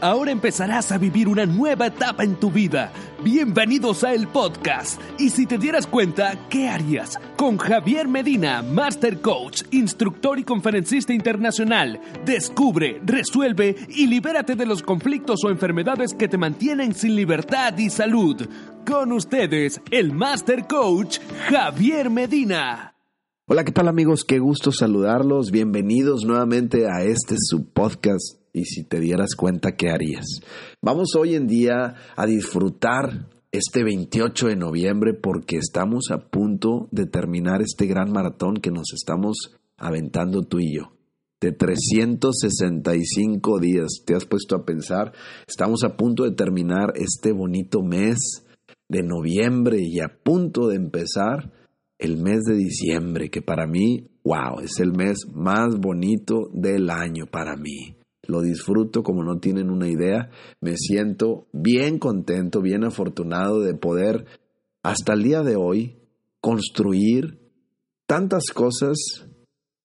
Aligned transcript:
Ahora 0.00 0.30
empezarás 0.30 0.92
a 0.92 0.98
vivir 0.98 1.26
una 1.26 1.44
nueva 1.44 1.88
etapa 1.88 2.22
en 2.22 2.36
tu 2.36 2.52
vida. 2.52 2.92
Bienvenidos 3.24 4.04
a 4.04 4.14
el 4.14 4.28
podcast. 4.28 5.00
Y 5.18 5.30
si 5.30 5.44
te 5.44 5.58
dieras 5.58 5.88
cuenta, 5.88 6.46
¿qué 6.48 6.68
harías? 6.68 7.18
Con 7.36 7.58
Javier 7.58 8.06
Medina, 8.06 8.62
Master 8.62 9.20
Coach, 9.20 9.62
instructor 9.72 10.38
y 10.38 10.44
conferencista 10.44 11.12
internacional. 11.12 12.00
Descubre, 12.24 13.00
resuelve 13.04 13.74
y 13.88 14.06
libérate 14.06 14.54
de 14.54 14.66
los 14.66 14.84
conflictos 14.84 15.40
o 15.44 15.50
enfermedades 15.50 16.14
que 16.14 16.28
te 16.28 16.38
mantienen 16.38 16.94
sin 16.94 17.16
libertad 17.16 17.76
y 17.76 17.90
salud. 17.90 18.48
Con 18.86 19.10
ustedes, 19.10 19.80
el 19.90 20.12
Master 20.12 20.68
Coach, 20.68 21.18
Javier 21.48 22.08
Medina. 22.08 22.94
Hola, 23.46 23.64
¿qué 23.64 23.72
tal 23.72 23.88
amigos? 23.88 24.24
Qué 24.24 24.38
gusto 24.38 24.70
saludarlos. 24.70 25.50
Bienvenidos 25.50 26.24
nuevamente 26.24 26.86
a 26.86 27.02
este 27.02 27.34
su 27.38 27.72
podcast 27.72 28.38
y 28.58 28.64
si 28.64 28.84
te 28.84 29.00
dieras 29.00 29.34
cuenta, 29.36 29.76
¿qué 29.76 29.88
harías? 29.88 30.26
Vamos 30.82 31.14
hoy 31.16 31.34
en 31.34 31.46
día 31.46 31.94
a 32.16 32.26
disfrutar 32.26 33.28
este 33.52 33.82
28 33.82 34.48
de 34.48 34.56
noviembre 34.56 35.14
porque 35.14 35.56
estamos 35.56 36.10
a 36.10 36.28
punto 36.28 36.88
de 36.90 37.06
terminar 37.06 37.62
este 37.62 37.86
gran 37.86 38.12
maratón 38.12 38.56
que 38.56 38.70
nos 38.70 38.92
estamos 38.92 39.56
aventando 39.76 40.42
tú 40.42 40.58
y 40.58 40.76
yo. 40.76 40.92
De 41.40 41.52
365 41.52 43.60
días, 43.60 44.02
te 44.04 44.16
has 44.16 44.26
puesto 44.26 44.56
a 44.56 44.64
pensar, 44.64 45.12
estamos 45.46 45.84
a 45.84 45.96
punto 45.96 46.24
de 46.24 46.32
terminar 46.32 46.92
este 46.96 47.32
bonito 47.32 47.82
mes 47.82 48.44
de 48.88 49.04
noviembre 49.04 49.78
y 49.80 50.00
a 50.00 50.08
punto 50.08 50.66
de 50.66 50.76
empezar 50.76 51.52
el 51.98 52.16
mes 52.16 52.42
de 52.42 52.56
diciembre, 52.56 53.30
que 53.30 53.40
para 53.40 53.66
mí, 53.66 54.08
wow, 54.24 54.60
es 54.62 54.80
el 54.80 54.92
mes 54.92 55.28
más 55.32 55.78
bonito 55.78 56.50
del 56.52 56.90
año 56.90 57.26
para 57.30 57.56
mí 57.56 57.97
lo 58.28 58.42
disfruto 58.42 59.02
como 59.02 59.24
no 59.24 59.38
tienen 59.40 59.70
una 59.70 59.88
idea, 59.88 60.30
me 60.60 60.76
siento 60.76 61.48
bien 61.52 61.98
contento, 61.98 62.60
bien 62.60 62.84
afortunado 62.84 63.60
de 63.60 63.74
poder 63.74 64.26
hasta 64.82 65.14
el 65.14 65.22
día 65.22 65.42
de 65.42 65.56
hoy 65.56 65.96
construir 66.40 67.40
tantas 68.06 68.50
cosas 68.54 69.26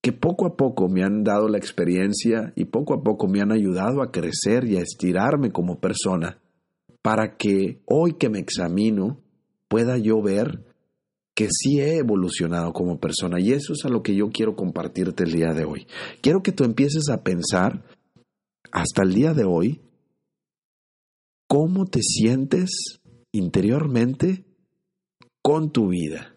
que 0.01 0.11
poco 0.11 0.45
a 0.45 0.57
poco 0.57 0.89
me 0.89 1.03
han 1.03 1.23
dado 1.23 1.47
la 1.47 1.57
experiencia 1.57 2.51
y 2.57 2.65
poco 2.65 2.93
a 2.93 3.01
poco 3.01 3.27
me 3.27 3.39
han 3.39 3.53
ayudado 3.53 4.03
a 4.03 4.11
crecer 4.11 4.65
y 4.65 4.75
a 4.75 4.81
estirarme 4.81 5.51
como 5.51 5.79
persona 5.79 6.41
para 7.01 7.37
que 7.37 7.81
hoy 7.85 8.13
que 8.13 8.29
me 8.29 8.39
examino 8.39 9.21
pueda 9.69 9.97
yo 9.97 10.21
ver 10.21 10.65
que 11.33 11.47
sí 11.49 11.79
he 11.79 11.97
evolucionado 11.97 12.73
como 12.73 12.99
persona 12.99 13.39
y 13.39 13.53
eso 13.53 13.71
es 13.71 13.85
a 13.85 13.89
lo 13.89 14.03
que 14.03 14.15
yo 14.15 14.29
quiero 14.29 14.57
compartirte 14.57 15.23
el 15.23 15.31
día 15.31 15.53
de 15.53 15.63
hoy. 15.63 15.87
Quiero 16.21 16.43
que 16.43 16.51
tú 16.51 16.65
empieces 16.65 17.09
a 17.09 17.23
pensar 17.23 17.83
hasta 18.71 19.03
el 19.03 19.13
día 19.13 19.33
de 19.33 19.43
hoy, 19.45 19.81
cómo 21.47 21.85
te 21.85 22.01
sientes 22.01 22.99
interiormente 23.31 24.45
con 25.41 25.71
tu 25.71 25.89
vida. 25.89 26.35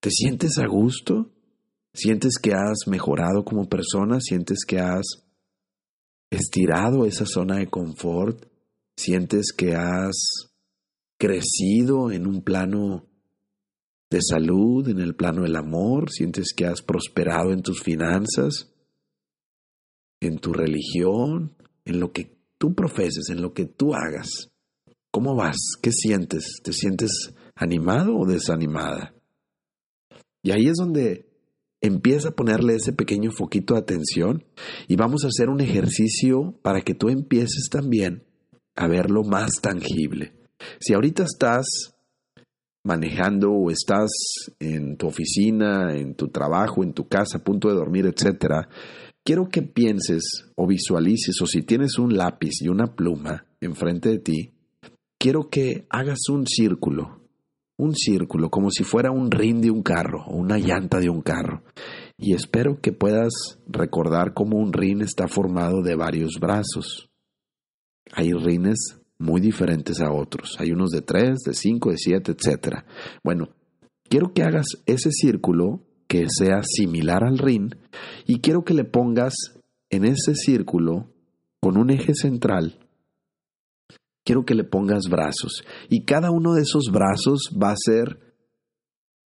¿Te 0.00 0.10
sientes 0.10 0.58
a 0.58 0.66
gusto? 0.66 1.32
¿Sientes 1.94 2.34
que 2.40 2.52
has 2.52 2.86
mejorado 2.86 3.44
como 3.44 3.68
persona? 3.68 4.20
¿Sientes 4.20 4.64
que 4.66 4.78
has 4.78 5.04
estirado 6.30 7.06
esa 7.06 7.26
zona 7.26 7.56
de 7.56 7.68
confort? 7.68 8.46
¿Sientes 8.96 9.52
que 9.56 9.74
has 9.74 10.16
crecido 11.18 12.10
en 12.10 12.26
un 12.26 12.42
plano 12.42 13.06
de 14.10 14.20
salud, 14.22 14.88
en 14.88 15.00
el 15.00 15.14
plano 15.14 15.42
del 15.42 15.56
amor? 15.56 16.10
¿Sientes 16.10 16.52
que 16.56 16.66
has 16.66 16.82
prosperado 16.82 17.52
en 17.52 17.62
tus 17.62 17.82
finanzas? 17.82 18.71
¿En 20.22 20.38
tu 20.38 20.52
religión? 20.52 21.56
en 21.84 22.00
lo 22.00 22.12
que 22.12 22.36
tú 22.58 22.74
profeses, 22.74 23.28
en 23.30 23.42
lo 23.42 23.52
que 23.52 23.66
tú 23.66 23.94
hagas. 23.94 24.50
¿Cómo 25.10 25.34
vas? 25.34 25.56
¿Qué 25.82 25.92
sientes? 25.92 26.60
¿Te 26.62 26.72
sientes 26.72 27.34
animado 27.54 28.16
o 28.16 28.26
desanimada? 28.26 29.14
Y 30.42 30.50
ahí 30.52 30.66
es 30.66 30.76
donde 30.76 31.28
empieza 31.80 32.28
a 32.28 32.36
ponerle 32.36 32.76
ese 32.76 32.92
pequeño 32.92 33.30
foquito 33.32 33.74
de 33.74 33.80
atención 33.80 34.44
y 34.88 34.96
vamos 34.96 35.24
a 35.24 35.28
hacer 35.28 35.48
un 35.48 35.60
ejercicio 35.60 36.58
para 36.62 36.80
que 36.80 36.94
tú 36.94 37.08
empieces 37.08 37.68
también 37.70 38.24
a 38.74 38.86
verlo 38.86 39.22
más 39.24 39.50
tangible. 39.60 40.32
Si 40.80 40.94
ahorita 40.94 41.24
estás 41.24 41.66
manejando 42.84 43.52
o 43.52 43.70
estás 43.70 44.10
en 44.58 44.96
tu 44.96 45.08
oficina, 45.08 45.94
en 45.94 46.14
tu 46.14 46.28
trabajo, 46.28 46.82
en 46.82 46.92
tu 46.92 47.06
casa, 47.08 47.38
a 47.38 47.44
punto 47.44 47.68
de 47.68 47.74
dormir, 47.74 48.06
etcétera, 48.06 48.68
quiero 49.24 49.48
que 49.48 49.62
pienses 49.62 50.50
o 50.56 50.66
visualices 50.66 51.40
o 51.40 51.46
si 51.46 51.62
tienes 51.62 51.98
un 51.98 52.16
lápiz 52.16 52.60
y 52.60 52.68
una 52.68 52.94
pluma 52.94 53.46
enfrente 53.60 54.08
de 54.08 54.18
ti, 54.18 54.52
quiero 55.18 55.48
que 55.48 55.86
hagas 55.90 56.28
un 56.28 56.46
círculo, 56.46 57.20
un 57.78 57.94
círculo 57.94 58.50
como 58.50 58.70
si 58.70 58.84
fuera 58.84 59.10
un 59.10 59.30
rin 59.30 59.60
de 59.60 59.70
un 59.70 59.82
carro 59.82 60.24
o 60.26 60.36
una 60.36 60.58
llanta 60.58 60.98
de 60.98 61.08
un 61.08 61.22
carro. 61.22 61.62
Y 62.16 62.34
espero 62.34 62.80
que 62.80 62.92
puedas 62.92 63.58
recordar 63.66 64.34
cómo 64.34 64.58
un 64.58 64.72
rin 64.72 65.00
está 65.00 65.28
formado 65.28 65.82
de 65.82 65.96
varios 65.96 66.38
brazos. 66.40 67.08
Hay 68.12 68.32
rines 68.32 68.98
muy 69.18 69.40
diferentes 69.40 70.00
a 70.00 70.12
otros. 70.12 70.56
Hay 70.58 70.72
unos 70.72 70.90
de 70.90 71.02
tres, 71.02 71.38
de 71.46 71.54
cinco, 71.54 71.90
de 71.90 71.98
siete, 71.98 72.32
etc. 72.32 72.84
Bueno, 73.24 73.50
quiero 74.08 74.32
que 74.32 74.42
hagas 74.42 74.66
ese 74.86 75.10
círculo 75.10 75.80
que 76.12 76.26
sea 76.28 76.60
similar 76.62 77.24
al 77.24 77.38
rin 77.38 77.74
y 78.26 78.40
quiero 78.40 78.64
que 78.64 78.74
le 78.74 78.84
pongas 78.84 79.32
en 79.88 80.04
ese 80.04 80.34
círculo 80.34 81.08
con 81.58 81.78
un 81.78 81.88
eje 81.88 82.12
central 82.12 82.78
quiero 84.22 84.44
que 84.44 84.54
le 84.54 84.64
pongas 84.64 85.08
brazos 85.08 85.64
y 85.88 86.04
cada 86.04 86.30
uno 86.30 86.52
de 86.52 86.60
esos 86.60 86.90
brazos 86.92 87.56
va 87.58 87.70
a 87.70 87.76
ser 87.82 88.20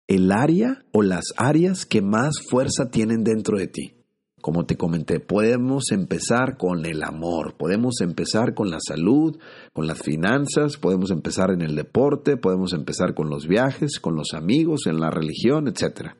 el 0.08 0.32
área 0.32 0.86
o 0.94 1.02
las 1.02 1.34
áreas 1.38 1.88
que 1.88 2.04
más 2.04 2.36
fuerza 2.48 2.92
tienen 2.92 3.24
dentro 3.24 3.58
de 3.58 3.66
ti. 3.66 3.96
Como 4.40 4.68
te 4.68 4.78
comenté, 4.78 5.20
podemos 5.20 5.86
empezar 5.92 6.58
con 6.58 6.86
el 6.86 7.02
amor, 7.02 7.56
podemos 7.58 8.02
empezar 8.02 8.54
con 8.54 8.70
la 8.70 8.78
salud, 8.80 9.40
con 9.74 9.88
las 9.88 10.04
finanzas, 10.04 10.78
podemos 10.78 11.10
empezar 11.10 11.50
en 11.50 11.64
el 11.64 11.76
deporte, 11.76 12.38
podemos 12.38 12.74
empezar 12.74 13.16
con 13.16 13.32
los 13.32 13.48
viajes, 13.48 14.00
con 14.00 14.16
los 14.16 14.36
amigos, 14.36 14.82
en 14.86 15.00
la 15.00 15.10
religión, 15.10 15.68
etcétera. 15.68 16.18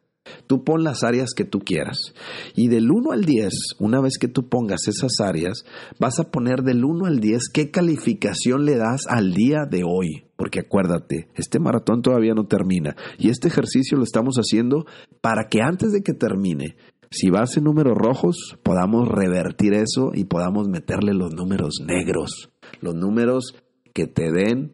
Tú 0.48 0.64
pon 0.64 0.84
las 0.84 1.04
áreas 1.04 1.34
que 1.36 1.46
tú 1.46 1.60
quieras. 1.60 2.14
Y 2.56 2.68
del 2.68 2.92
1 2.92 3.12
al 3.12 3.26
10, 3.26 3.54
una 3.80 4.02
vez 4.02 4.18
que 4.18 4.28
tú 4.28 4.48
pongas 4.50 4.88
esas 4.88 5.20
áreas, 5.20 5.66
vas 6.00 6.20
a 6.20 6.32
poner 6.32 6.64
del 6.64 6.84
1 6.84 7.06
al 7.06 7.20
10 7.20 7.50
qué 7.54 7.72
calificación 7.72 8.66
le 8.66 8.78
das 8.78 9.02
al 9.08 9.34
día 9.34 9.66
de 9.70 9.84
hoy. 9.84 10.26
Porque 10.36 10.60
acuérdate, 10.60 11.30
este 11.36 11.60
maratón 11.60 12.02
todavía 12.02 12.34
no 12.34 12.46
termina. 12.48 12.96
Y 13.18 13.30
este 13.30 13.48
ejercicio 13.48 13.98
lo 13.98 14.04
estamos 14.04 14.36
haciendo 14.36 14.86
para 15.22 15.48
que 15.50 15.62
antes 15.62 15.92
de 15.92 16.02
que 16.02 16.14
termine, 16.14 16.76
si 17.10 17.30
vas 17.30 17.56
en 17.56 17.64
números 17.64 17.98
rojos, 17.98 18.58
podamos 18.64 19.08
revertir 19.08 19.74
eso 19.74 20.12
y 20.14 20.26
podamos 20.26 20.68
meterle 20.68 21.14
los 21.14 21.34
números 21.34 21.76
negros. 21.86 22.52
Los 22.82 22.96
números 22.96 23.56
que 23.94 24.08
te 24.08 24.32
den 24.32 24.74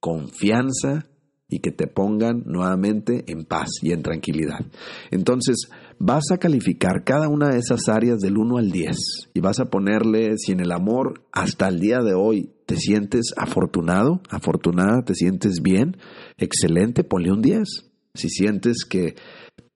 confianza 0.00 1.06
y 1.50 1.58
que 1.58 1.72
te 1.72 1.86
pongan 1.86 2.44
nuevamente 2.46 3.24
en 3.26 3.44
paz 3.44 3.68
y 3.82 3.92
en 3.92 4.02
tranquilidad. 4.02 4.60
Entonces, 5.10 5.68
vas 5.98 6.24
a 6.32 6.38
calificar 6.38 7.04
cada 7.04 7.28
una 7.28 7.50
de 7.50 7.58
esas 7.58 7.88
áreas 7.88 8.20
del 8.20 8.38
1 8.38 8.56
al 8.56 8.70
10 8.70 8.96
y 9.34 9.40
vas 9.40 9.60
a 9.60 9.66
ponerle 9.66 10.38
si 10.38 10.52
en 10.52 10.60
el 10.60 10.72
amor 10.72 11.24
hasta 11.32 11.68
el 11.68 11.80
día 11.80 11.98
de 11.98 12.14
hoy 12.14 12.50
te 12.66 12.76
sientes 12.76 13.34
afortunado, 13.36 14.20
afortunada, 14.30 15.02
te 15.02 15.14
sientes 15.14 15.60
bien, 15.60 15.96
excelente, 16.38 17.04
ponle 17.04 17.32
un 17.32 17.42
10. 17.42 17.90
Si 18.14 18.28
sientes 18.28 18.84
que 18.88 19.16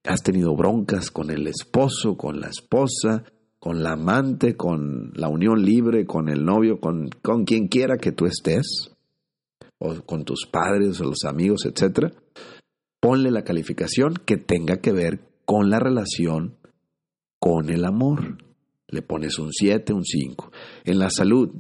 has 0.04 0.22
tenido 0.22 0.54
broncas 0.54 1.10
con 1.10 1.30
el 1.30 1.46
esposo, 1.46 2.16
con 2.16 2.40
la 2.40 2.48
esposa, 2.48 3.24
con 3.58 3.82
la 3.82 3.92
amante, 3.92 4.56
con 4.56 5.12
la 5.14 5.28
unión 5.28 5.64
libre, 5.64 6.04
con 6.06 6.28
el 6.28 6.44
novio, 6.44 6.80
con, 6.80 7.08
con 7.22 7.44
quien 7.44 7.68
quiera 7.68 7.96
que 7.96 8.12
tú 8.12 8.26
estés, 8.26 8.93
o 9.84 10.04
con 10.04 10.24
tus 10.24 10.46
padres 10.50 11.00
o 11.00 11.04
los 11.04 11.24
amigos, 11.24 11.66
etcétera, 11.66 12.12
ponle 13.00 13.30
la 13.30 13.44
calificación 13.44 14.14
que 14.14 14.36
tenga 14.36 14.78
que 14.78 14.92
ver 14.92 15.20
con 15.44 15.70
la 15.70 15.78
relación 15.78 16.56
con 17.38 17.68
el 17.68 17.84
amor. 17.84 18.38
Le 18.88 19.02
pones 19.02 19.38
un 19.38 19.52
7, 19.52 19.92
un 19.92 20.04
5. 20.04 20.50
En 20.84 20.98
la 20.98 21.10
salud, 21.10 21.50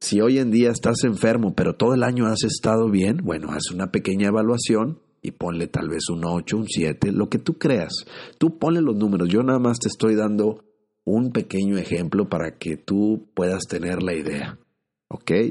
si 0.00 0.20
hoy 0.20 0.38
en 0.38 0.50
día 0.50 0.70
estás 0.70 1.04
enfermo, 1.04 1.54
pero 1.54 1.76
todo 1.76 1.94
el 1.94 2.02
año 2.02 2.26
has 2.26 2.44
estado 2.44 2.90
bien, 2.90 3.18
bueno, 3.22 3.50
haz 3.50 3.70
una 3.72 3.90
pequeña 3.90 4.28
evaluación 4.28 5.00
y 5.20 5.32
ponle 5.32 5.66
tal 5.66 5.88
vez 5.88 6.08
un 6.10 6.24
8, 6.24 6.56
un 6.56 6.66
7, 6.68 7.12
lo 7.12 7.28
que 7.28 7.38
tú 7.38 7.54
creas. 7.54 8.06
Tú 8.38 8.58
ponle 8.58 8.80
los 8.80 8.96
números. 8.96 9.28
Yo 9.28 9.42
nada 9.42 9.58
más 9.58 9.78
te 9.78 9.88
estoy 9.88 10.14
dando 10.14 10.64
un 11.04 11.32
pequeño 11.32 11.76
ejemplo 11.76 12.28
para 12.28 12.56
que 12.58 12.76
tú 12.76 13.28
puedas 13.34 13.64
tener 13.66 14.02
la 14.02 14.14
idea. 14.14 14.58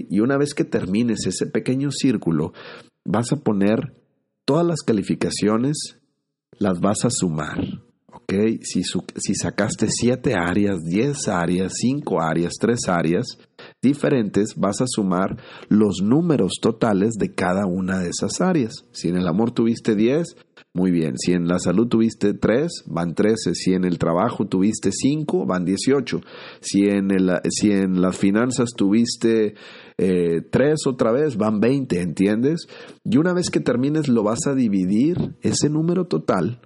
Y 0.09 0.19
una 0.19 0.37
vez 0.37 0.53
que 0.53 0.63
termines 0.63 1.25
ese 1.25 1.47
pequeño 1.47 1.91
círculo, 1.91 2.53
vas 3.05 3.31
a 3.31 3.37
poner 3.37 3.95
todas 4.45 4.65
las 4.65 4.81
calificaciones, 4.81 5.99
las 6.59 6.79
vas 6.79 7.05
a 7.05 7.09
sumar, 7.09 7.59
¿ok? 8.07 8.33
Si, 8.61 8.83
si 8.83 9.35
sacaste 9.35 9.87
siete 9.89 10.35
áreas, 10.35 10.83
diez 10.83 11.27
áreas, 11.27 11.73
cinco 11.75 12.21
áreas, 12.21 12.53
tres 12.59 12.87
áreas, 12.87 13.37
diferentes, 13.83 14.55
vas 14.57 14.81
a 14.81 14.87
sumar 14.87 15.37
los 15.69 16.01
números 16.01 16.53
totales 16.59 17.13
de 17.19 17.35
cada 17.35 17.67
una 17.67 17.99
de 17.99 18.09
esas 18.09 18.41
áreas. 18.41 18.85
Si 18.91 19.09
en 19.09 19.17
el 19.17 19.27
amor 19.27 19.51
tuviste 19.51 19.95
10, 19.95 20.35
muy 20.73 20.89
bien. 20.89 21.19
Si 21.19 21.33
en 21.33 21.47
la 21.47 21.59
salud 21.59 21.87
tuviste 21.87 22.33
3, 22.33 22.85
van 22.87 23.13
13. 23.13 23.53
Si 23.53 23.73
en 23.73 23.85
el 23.85 23.99
trabajo 23.99 24.47
tuviste 24.47 24.91
5, 24.91 25.45
van 25.45 25.65
18. 25.65 26.21
Si 26.61 26.85
en, 26.89 27.11
el, 27.11 27.29
si 27.49 27.71
en 27.71 28.01
las 28.01 28.17
finanzas 28.17 28.71
tuviste 28.75 29.53
eh, 29.99 30.41
3 30.49 30.87
otra 30.87 31.11
vez, 31.11 31.37
van 31.37 31.59
20, 31.59 32.01
¿entiendes? 32.01 32.67
Y 33.03 33.17
una 33.17 33.33
vez 33.33 33.51
que 33.51 33.59
termines 33.59 34.07
lo 34.07 34.23
vas 34.23 34.47
a 34.47 34.55
dividir 34.55 35.35
ese 35.41 35.69
número 35.69 36.05
total 36.05 36.59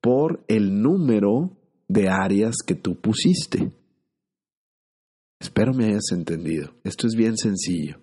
por 0.00 0.44
el 0.46 0.80
número 0.80 1.56
de 1.88 2.08
áreas 2.08 2.56
que 2.64 2.76
tú 2.76 3.00
pusiste. 3.00 3.72
Espero 5.42 5.74
me 5.74 5.86
hayas 5.86 6.12
entendido. 6.12 6.70
Esto 6.84 7.08
es 7.08 7.16
bien 7.16 7.36
sencillo. 7.36 7.98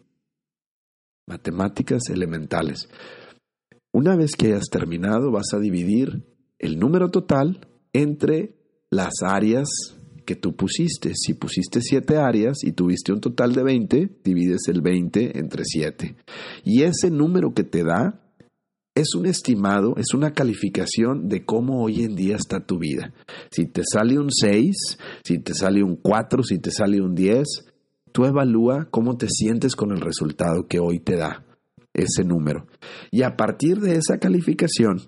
Matemáticas 1.26 2.10
elementales. 2.10 2.90
Una 3.94 4.18
vez 4.18 4.36
que 4.36 4.48
hayas 4.48 4.66
terminado, 4.70 5.32
vas 5.32 5.54
a 5.54 5.60
dividir 5.60 6.26
el 6.60 6.78
número 6.78 7.12
total 7.12 7.66
entre 7.94 8.58
las 8.90 9.24
áreas 9.24 9.70
que 10.26 10.36
tú 10.36 10.58
pusiste. 10.58 11.14
Si 11.16 11.34
pusiste 11.34 11.80
7 11.80 12.18
áreas 12.18 12.58
y 12.62 12.74
tuviste 12.74 13.14
un 13.14 13.22
total 13.22 13.54
de 13.54 13.64
20, 13.64 14.20
divides 14.22 14.68
el 14.68 14.82
20 14.82 15.40
entre 15.40 15.64
7. 15.64 16.18
Y 16.66 16.84
ese 16.84 17.10
número 17.10 17.54
que 17.54 17.64
te 17.64 17.86
da 17.86 18.29
es 19.00 19.16
un 19.16 19.26
estimado, 19.26 19.96
es 19.98 20.14
una 20.14 20.34
calificación 20.34 21.30
de 21.30 21.46
cómo 21.46 21.84
hoy 21.84 22.04
en 22.04 22.16
día 22.16 22.36
está 22.36 22.66
tu 22.66 22.80
vida. 22.80 23.14
Si 23.52 23.66
te 23.66 23.82
sale 23.90 24.20
un 24.20 24.30
6, 24.32 24.76
si 25.24 25.40
te 25.40 25.54
sale 25.54 25.84
un 25.84 25.96
4, 25.96 26.44
si 26.44 26.60
te 26.60 26.72
sale 26.72 27.02
un 27.02 27.16
10, 27.16 27.48
tú 28.12 28.26
evalúa 28.26 28.88
cómo 28.92 29.18
te 29.18 29.28
sientes 29.30 29.76
con 29.76 29.92
el 29.92 30.02
resultado 30.02 30.68
que 30.68 30.80
hoy 30.80 31.00
te 31.00 31.16
da 31.16 31.46
ese 31.94 32.24
número. 32.24 32.68
Y 33.12 33.24
a 33.24 33.36
partir 33.36 33.80
de 33.80 33.96
esa 33.96 34.18
calificación, 34.18 35.02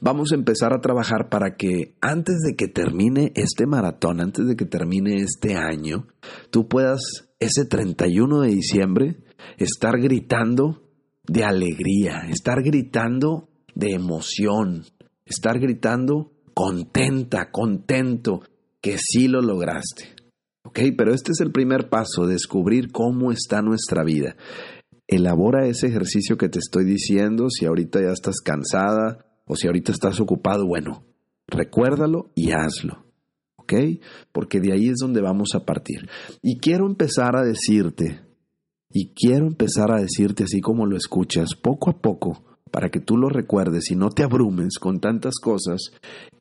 vamos 0.00 0.32
a 0.32 0.36
empezar 0.36 0.72
a 0.72 0.80
trabajar 0.80 1.28
para 1.28 1.56
que 1.56 1.96
antes 2.00 2.36
de 2.46 2.54
que 2.54 2.68
termine 2.68 3.32
este 3.34 3.66
maratón, 3.66 4.20
antes 4.20 4.46
de 4.46 4.56
que 4.56 4.64
termine 4.64 5.16
este 5.16 5.56
año, 5.56 6.06
tú 6.50 6.68
puedas 6.68 7.00
ese 7.40 7.64
31 7.64 8.42
de 8.42 8.48
diciembre 8.48 9.16
estar 9.58 9.98
gritando 10.00 10.87
de 11.28 11.44
alegría, 11.44 12.26
estar 12.30 12.62
gritando 12.62 13.48
de 13.74 13.92
emoción, 13.92 14.84
estar 15.24 15.58
gritando 15.60 16.32
contenta, 16.54 17.50
contento, 17.50 18.40
que 18.80 18.96
sí 18.98 19.28
lo 19.28 19.40
lograste. 19.40 20.16
¿Ok? 20.64 20.80
Pero 20.96 21.14
este 21.14 21.32
es 21.32 21.40
el 21.40 21.52
primer 21.52 21.88
paso, 21.88 22.26
descubrir 22.26 22.90
cómo 22.90 23.30
está 23.30 23.62
nuestra 23.62 24.02
vida. 24.02 24.36
Elabora 25.06 25.66
ese 25.66 25.86
ejercicio 25.86 26.36
que 26.36 26.48
te 26.48 26.58
estoy 26.58 26.84
diciendo, 26.84 27.48
si 27.48 27.66
ahorita 27.66 28.00
ya 28.00 28.12
estás 28.12 28.40
cansada 28.44 29.24
o 29.46 29.56
si 29.56 29.66
ahorita 29.66 29.92
estás 29.92 30.20
ocupado, 30.20 30.66
bueno, 30.66 31.04
recuérdalo 31.46 32.30
y 32.34 32.50
hazlo. 32.52 33.06
¿Ok? 33.56 33.74
Porque 34.32 34.60
de 34.60 34.72
ahí 34.72 34.88
es 34.88 34.96
donde 35.00 35.20
vamos 35.20 35.50
a 35.54 35.64
partir. 35.64 36.08
Y 36.42 36.58
quiero 36.58 36.86
empezar 36.86 37.36
a 37.36 37.42
decirte, 37.42 38.27
y 38.90 39.12
quiero 39.14 39.46
empezar 39.46 39.90
a 39.90 40.00
decirte 40.00 40.44
así 40.44 40.60
como 40.60 40.86
lo 40.86 40.96
escuchas, 40.96 41.54
poco 41.54 41.90
a 41.90 41.98
poco, 41.98 42.42
para 42.70 42.90
que 42.90 43.00
tú 43.00 43.16
lo 43.16 43.28
recuerdes 43.28 43.90
y 43.90 43.96
no 43.96 44.10
te 44.10 44.22
abrumes 44.22 44.78
con 44.78 45.00
tantas 45.00 45.34
cosas, 45.42 45.92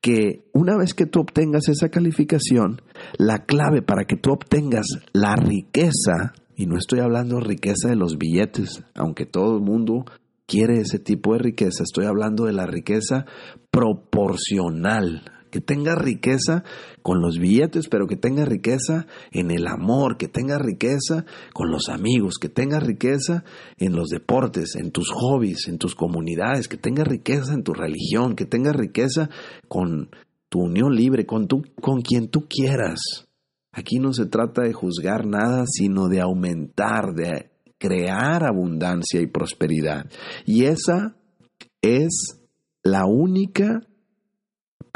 que 0.01 0.45
una 0.53 0.77
vez 0.77 0.93
que 0.93 1.05
tú 1.05 1.21
obtengas 1.21 1.69
esa 1.69 1.89
calificación, 1.89 2.81
la 3.17 3.45
clave 3.45 3.81
para 3.81 4.05
que 4.05 4.17
tú 4.17 4.31
obtengas 4.31 4.85
la 5.13 5.35
riqueza, 5.35 6.33
y 6.55 6.65
no 6.65 6.77
estoy 6.77 6.99
hablando 6.99 7.39
riqueza 7.39 7.89
de 7.89 7.95
los 7.95 8.17
billetes, 8.17 8.83
aunque 8.95 9.25
todo 9.25 9.55
el 9.55 9.63
mundo 9.63 10.05
quiere 10.45 10.79
ese 10.79 10.99
tipo 10.99 11.33
de 11.33 11.39
riqueza, 11.39 11.83
estoy 11.83 12.05
hablando 12.05 12.45
de 12.45 12.53
la 12.53 12.65
riqueza 12.65 13.25
proporcional 13.69 15.23
que 15.49 15.61
tenga 15.61 15.95
riqueza 15.95 16.63
con 17.01 17.21
los 17.21 17.37
billetes, 17.37 17.87
pero 17.89 18.07
que 18.07 18.15
tenga 18.15 18.45
riqueza 18.45 19.07
en 19.31 19.51
el 19.51 19.67
amor, 19.67 20.17
que 20.17 20.27
tenga 20.27 20.57
riqueza 20.57 21.25
con 21.53 21.71
los 21.71 21.89
amigos, 21.89 22.35
que 22.39 22.49
tenga 22.49 22.79
riqueza 22.79 23.43
en 23.77 23.95
los 23.95 24.09
deportes, 24.09 24.75
en 24.75 24.91
tus 24.91 25.11
hobbies, 25.11 25.67
en 25.67 25.77
tus 25.77 25.95
comunidades, 25.95 26.67
que 26.67 26.77
tenga 26.77 27.03
riqueza 27.03 27.53
en 27.53 27.63
tu 27.63 27.73
religión, 27.73 28.35
que 28.35 28.45
tenga 28.45 28.73
riqueza 28.73 29.29
con 29.67 30.09
tu 30.49 30.59
unión 30.61 30.95
libre, 30.95 31.25
con, 31.25 31.47
con 31.47 32.01
quien 32.01 32.29
tú 32.29 32.47
quieras. 32.47 33.27
Aquí 33.71 33.99
no 33.99 34.13
se 34.13 34.25
trata 34.25 34.63
de 34.63 34.73
juzgar 34.73 35.25
nada, 35.25 35.65
sino 35.67 36.07
de 36.07 36.21
aumentar, 36.21 37.13
de 37.13 37.51
crear 37.77 38.43
abundancia 38.43 39.21
y 39.21 39.27
prosperidad. 39.27 40.09
Y 40.45 40.65
esa 40.65 41.15
es 41.81 42.39
la 42.83 43.05
única 43.05 43.81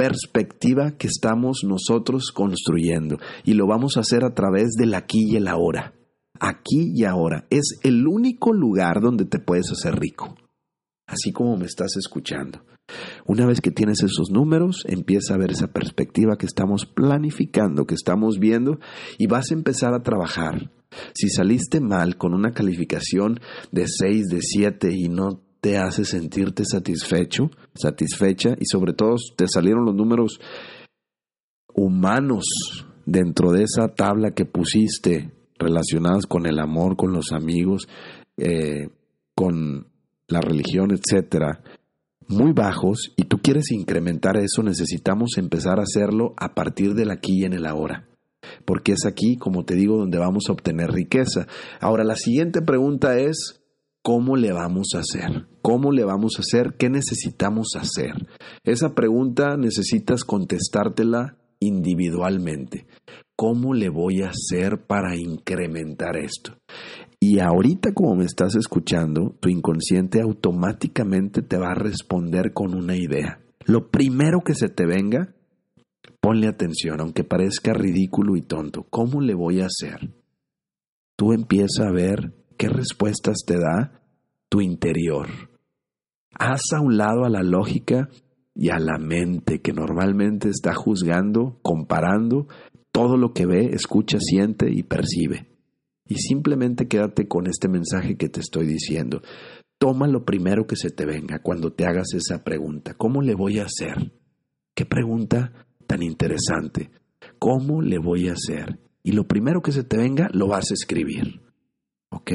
perspectiva 0.01 0.97
que 0.97 1.05
estamos 1.05 1.59
nosotros 1.63 2.31
construyendo 2.31 3.19
y 3.43 3.53
lo 3.53 3.67
vamos 3.67 3.97
a 3.97 3.99
hacer 3.99 4.23
a 4.23 4.33
través 4.33 4.71
del 4.71 4.95
aquí 4.95 5.27
y 5.29 5.35
el 5.35 5.47
ahora. 5.47 5.93
Aquí 6.39 6.91
y 6.95 7.03
ahora 7.03 7.45
es 7.51 7.79
el 7.83 8.07
único 8.07 8.51
lugar 8.51 8.99
donde 8.99 9.25
te 9.25 9.37
puedes 9.37 9.71
hacer 9.71 9.99
rico, 9.99 10.35
así 11.05 11.31
como 11.31 11.55
me 11.55 11.65
estás 11.65 11.97
escuchando. 11.97 12.65
Una 13.27 13.45
vez 13.45 13.61
que 13.61 13.69
tienes 13.69 14.01
esos 14.01 14.31
números, 14.31 14.85
empieza 14.87 15.35
a 15.35 15.37
ver 15.37 15.51
esa 15.51 15.67
perspectiva 15.67 16.35
que 16.35 16.47
estamos 16.47 16.87
planificando, 16.87 17.85
que 17.85 17.93
estamos 17.93 18.39
viendo 18.39 18.79
y 19.19 19.27
vas 19.27 19.51
a 19.51 19.53
empezar 19.53 19.93
a 19.93 20.01
trabajar. 20.01 20.71
Si 21.13 21.29
saliste 21.29 21.79
mal 21.79 22.17
con 22.17 22.33
una 22.33 22.53
calificación 22.53 23.39
de 23.71 23.85
6, 23.87 24.29
de 24.29 24.41
7 24.41 24.89
y 24.91 25.09
no 25.09 25.43
te 25.61 25.77
hace 25.77 26.03
sentirte 26.05 26.65
satisfecho, 26.65 27.51
satisfecha 27.75 28.55
y 28.59 28.65
sobre 28.65 28.93
todo 28.93 29.15
te 29.37 29.45
salieron 29.47 29.85
los 29.85 29.95
números 29.95 30.39
humanos 31.73 32.43
dentro 33.05 33.51
de 33.51 33.63
esa 33.63 33.87
tabla 33.89 34.31
que 34.31 34.45
pusiste 34.45 35.31
relacionadas 35.57 36.25
con 36.25 36.47
el 36.47 36.59
amor, 36.59 36.97
con 36.97 37.13
los 37.13 37.31
amigos, 37.31 37.87
eh, 38.37 38.89
con 39.35 39.87
la 40.27 40.41
religión, 40.41 40.89
etcétera, 40.91 41.61
muy 42.27 42.53
bajos 42.53 43.13
y 43.15 43.25
tú 43.25 43.37
quieres 43.37 43.71
incrementar 43.71 44.37
eso, 44.37 44.63
necesitamos 44.63 45.37
empezar 45.37 45.79
a 45.79 45.83
hacerlo 45.83 46.33
a 46.37 46.55
partir 46.55 46.95
del 46.95 47.11
aquí 47.11 47.41
y 47.41 47.45
en 47.45 47.53
el 47.53 47.67
ahora. 47.67 48.07
Porque 48.65 48.93
es 48.93 49.05
aquí, 49.05 49.37
como 49.37 49.65
te 49.65 49.75
digo, 49.75 49.97
donde 49.97 50.17
vamos 50.17 50.45
a 50.49 50.53
obtener 50.53 50.91
riqueza. 50.91 51.47
Ahora, 51.79 52.03
la 52.03 52.15
siguiente 52.15 52.61
pregunta 52.61 53.19
es, 53.19 53.60
¿Cómo 54.03 54.35
le 54.35 54.51
vamos 54.51 54.89
a 54.95 54.99
hacer? 54.99 55.47
¿Cómo 55.61 55.91
le 55.91 56.03
vamos 56.03 56.33
a 56.37 56.41
hacer? 56.41 56.75
¿Qué 56.75 56.89
necesitamos 56.89 57.75
hacer? 57.75 58.27
Esa 58.63 58.95
pregunta 58.95 59.57
necesitas 59.57 60.23
contestártela 60.23 61.37
individualmente. 61.59 62.87
¿Cómo 63.35 63.75
le 63.75 63.89
voy 63.89 64.23
a 64.23 64.29
hacer 64.29 64.87
para 64.87 65.15
incrementar 65.15 66.17
esto? 66.17 66.57
Y 67.19 67.39
ahorita 67.39 67.93
como 67.93 68.15
me 68.15 68.25
estás 68.25 68.55
escuchando, 68.55 69.37
tu 69.39 69.49
inconsciente 69.49 70.19
automáticamente 70.19 71.43
te 71.43 71.59
va 71.59 71.71
a 71.71 71.75
responder 71.75 72.53
con 72.53 72.73
una 72.73 72.95
idea. 72.95 73.39
Lo 73.65 73.91
primero 73.91 74.41
que 74.41 74.55
se 74.55 74.69
te 74.69 74.87
venga, 74.87 75.35
ponle 76.19 76.47
atención, 76.47 76.99
aunque 76.99 77.23
parezca 77.23 77.73
ridículo 77.73 78.35
y 78.35 78.41
tonto. 78.41 78.87
¿Cómo 78.89 79.21
le 79.21 79.35
voy 79.35 79.61
a 79.61 79.67
hacer? 79.67 80.15
Tú 81.15 81.33
empieza 81.33 81.87
a 81.87 81.91
ver 81.91 82.40
¿Qué 82.61 82.69
respuestas 82.69 83.39
te 83.43 83.57
da 83.57 84.03
tu 84.47 84.61
interior? 84.61 85.27
Haz 86.37 86.61
a 86.75 86.79
un 86.79 86.95
lado 86.95 87.25
a 87.25 87.29
la 87.31 87.41
lógica 87.41 88.07
y 88.53 88.69
a 88.69 88.77
la 88.77 88.99
mente 88.99 89.61
que 89.61 89.73
normalmente 89.73 90.49
está 90.49 90.75
juzgando, 90.75 91.57
comparando 91.63 92.45
todo 92.91 93.17
lo 93.17 93.33
que 93.33 93.47
ve, 93.47 93.71
escucha, 93.73 94.19
siente 94.19 94.69
y 94.71 94.83
percibe. 94.83 95.47
Y 96.05 96.17
simplemente 96.17 96.87
quédate 96.87 97.27
con 97.27 97.47
este 97.47 97.67
mensaje 97.67 98.15
que 98.15 98.29
te 98.29 98.41
estoy 98.41 98.67
diciendo. 98.67 99.23
Toma 99.79 100.05
lo 100.05 100.23
primero 100.23 100.67
que 100.67 100.75
se 100.75 100.91
te 100.91 101.07
venga 101.07 101.41
cuando 101.41 101.73
te 101.73 101.87
hagas 101.87 102.13
esa 102.13 102.43
pregunta. 102.43 102.93
¿Cómo 102.93 103.23
le 103.23 103.33
voy 103.33 103.57
a 103.57 103.63
hacer? 103.63 104.13
Qué 104.75 104.85
pregunta 104.85 105.65
tan 105.87 106.03
interesante. 106.03 106.91
¿Cómo 107.39 107.81
le 107.81 107.97
voy 107.97 108.27
a 108.27 108.33
hacer? 108.33 108.79
Y 109.01 109.13
lo 109.13 109.27
primero 109.27 109.63
que 109.63 109.71
se 109.71 109.83
te 109.83 109.97
venga 109.97 110.29
lo 110.31 110.47
vas 110.47 110.69
a 110.69 110.75
escribir. 110.75 111.50
¿Ok? 112.11 112.31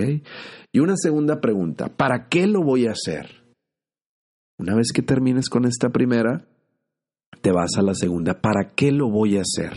Y 0.73 0.79
una 0.81 0.97
segunda 0.97 1.41
pregunta, 1.41 1.89
¿para 1.89 2.29
qué 2.29 2.47
lo 2.47 2.63
voy 2.63 2.87
a 2.87 2.93
hacer? 2.93 3.45
Una 4.59 4.75
vez 4.75 4.93
que 4.93 5.03
termines 5.03 5.49
con 5.49 5.67
esta 5.67 5.91
primera, 5.91 6.49
te 7.43 7.53
vas 7.53 7.77
a 7.77 7.83
la 7.83 7.95
segunda, 7.95 8.41
¿para 8.41 8.75
qué 8.75 8.91
lo 8.91 9.11
voy 9.11 9.37
a 9.37 9.43
hacer? 9.43 9.75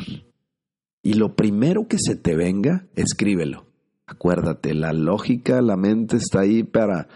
Y 1.03 1.13
lo 1.13 1.35
primero 1.35 1.87
que 1.87 1.97
se 1.99 2.15
te 2.15 2.35
venga, 2.35 2.87
escríbelo. 2.95 3.68
Acuérdate, 4.09 4.73
la 4.73 4.91
lógica, 4.91 5.61
la 5.61 5.77
mente 5.77 6.17
está 6.17 6.39
ahí 6.39 6.63
para 6.63 7.07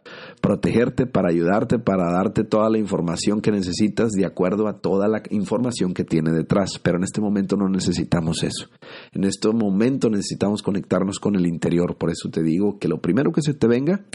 protegerte, 0.42 1.08
para 1.08 1.30
ayudarte, 1.30 1.80
para 1.80 2.12
darte 2.12 2.44
toda 2.44 2.70
la 2.70 2.78
información 2.78 3.42
que 3.42 3.52
necesitas 3.52 4.12
de 4.12 4.28
acuerdo 4.28 4.68
a 4.68 4.80
toda 4.80 5.08
la 5.08 5.24
información 5.32 5.96
que 5.96 6.04
tiene 6.04 6.32
detrás. 6.32 6.80
Pero 6.84 6.98
en 6.98 7.04
este 7.04 7.20
momento 7.20 7.58
no 7.58 7.68
necesitamos 7.68 8.44
eso. 8.44 8.70
En 9.12 9.24
este 9.24 9.50
momento 9.50 10.12
necesitamos 10.12 10.62
conectarnos 10.62 11.20
con 11.20 11.36
el 11.36 11.48
interior. 11.48 11.98
Por 11.98 12.12
eso 12.12 12.30
te 12.30 12.44
digo 12.44 12.78
que 12.78 12.88
lo 12.88 13.02
primero 13.02 13.32
que 13.32 13.42
se 13.42 13.56
te 13.56 13.66
venga 13.66 14.06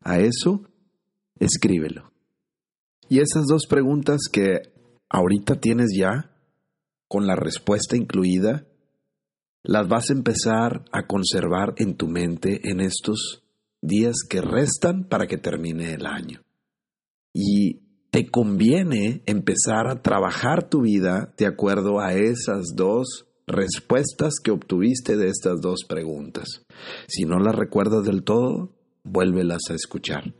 a 0.00 0.20
eso, 0.20 0.62
escríbelo. 1.40 2.12
Y 3.08 3.18
esas 3.18 3.46
dos 3.46 3.66
preguntas 3.66 4.28
que 4.30 4.60
ahorita 5.08 5.56
tienes 5.56 5.88
ya, 5.98 6.30
con 7.08 7.26
la 7.26 7.34
respuesta 7.34 7.96
incluida, 7.96 8.67
las 9.62 9.88
vas 9.88 10.10
a 10.10 10.12
empezar 10.12 10.84
a 10.92 11.06
conservar 11.06 11.74
en 11.76 11.96
tu 11.96 12.08
mente 12.08 12.70
en 12.70 12.80
estos 12.80 13.42
días 13.80 14.16
que 14.28 14.40
restan 14.40 15.04
para 15.04 15.26
que 15.26 15.38
termine 15.38 15.94
el 15.94 16.06
año. 16.06 16.42
Y 17.32 17.82
te 18.10 18.30
conviene 18.30 19.22
empezar 19.26 19.86
a 19.88 20.02
trabajar 20.02 20.68
tu 20.68 20.82
vida 20.82 21.34
de 21.36 21.46
acuerdo 21.46 22.00
a 22.00 22.14
esas 22.14 22.74
dos 22.74 23.26
respuestas 23.46 24.34
que 24.42 24.50
obtuviste 24.50 25.16
de 25.16 25.28
estas 25.28 25.60
dos 25.60 25.84
preguntas. 25.88 26.64
Si 27.06 27.24
no 27.24 27.38
las 27.38 27.54
recuerdas 27.54 28.04
del 28.04 28.22
todo, 28.22 28.74
vuélvelas 29.04 29.62
a 29.70 29.74
escuchar. 29.74 30.34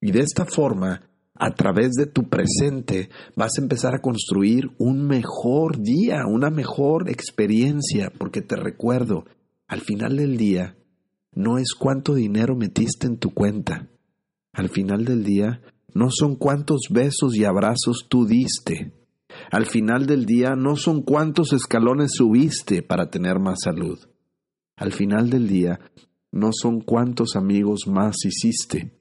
Y 0.00 0.12
de 0.12 0.20
esta 0.20 0.44
forma 0.44 1.08
a 1.38 1.54
través 1.54 1.92
de 1.92 2.06
tu 2.06 2.28
presente 2.28 3.10
vas 3.34 3.52
a 3.58 3.62
empezar 3.62 3.94
a 3.94 4.00
construir 4.00 4.70
un 4.78 5.06
mejor 5.06 5.80
día, 5.80 6.26
una 6.26 6.50
mejor 6.50 7.08
experiencia, 7.08 8.12
porque 8.18 8.42
te 8.42 8.56
recuerdo, 8.56 9.24
al 9.66 9.80
final 9.80 10.16
del 10.16 10.36
día, 10.36 10.76
no 11.32 11.58
es 11.58 11.74
cuánto 11.74 12.14
dinero 12.14 12.56
metiste 12.56 13.06
en 13.06 13.18
tu 13.18 13.34
cuenta. 13.34 13.88
Al 14.52 14.70
final 14.70 15.04
del 15.04 15.22
día, 15.22 15.60
no 15.92 16.08
son 16.10 16.36
cuántos 16.36 16.88
besos 16.90 17.36
y 17.36 17.44
abrazos 17.44 18.06
tú 18.08 18.26
diste. 18.26 18.92
Al 19.50 19.66
final 19.66 20.06
del 20.06 20.24
día, 20.24 20.54
no 20.56 20.76
son 20.76 21.02
cuántos 21.02 21.52
escalones 21.52 22.12
subiste 22.14 22.82
para 22.82 23.10
tener 23.10 23.38
más 23.38 23.58
salud. 23.64 23.98
Al 24.76 24.92
final 24.92 25.30
del 25.30 25.48
día, 25.48 25.80
no 26.32 26.50
son 26.52 26.80
cuántos 26.80 27.36
amigos 27.36 27.86
más 27.86 28.16
hiciste. 28.24 28.95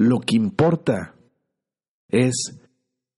Lo 0.00 0.20
que 0.20 0.34
importa 0.34 1.14
es 2.08 2.58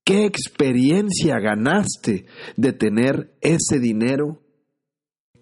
qué 0.04 0.26
experiencia 0.26 1.38
ganaste 1.38 2.26
de 2.56 2.72
tener 2.72 3.36
ese 3.40 3.78
dinero 3.78 4.42